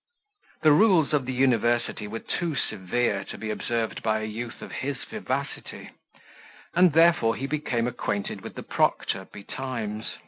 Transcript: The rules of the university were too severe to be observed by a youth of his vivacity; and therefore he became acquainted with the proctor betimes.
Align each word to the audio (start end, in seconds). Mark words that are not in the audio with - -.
The 0.63 0.71
rules 0.71 1.13
of 1.13 1.27
the 1.27 1.33
university 1.33 2.07
were 2.07 2.17
too 2.17 2.55
severe 2.55 3.23
to 3.25 3.37
be 3.37 3.51
observed 3.51 4.01
by 4.01 4.21
a 4.21 4.25
youth 4.25 4.63
of 4.63 4.71
his 4.71 4.97
vivacity; 5.03 5.91
and 6.73 6.93
therefore 6.93 7.35
he 7.35 7.45
became 7.45 7.85
acquainted 7.87 8.41
with 8.41 8.55
the 8.55 8.63
proctor 8.63 9.25
betimes. 9.31 10.13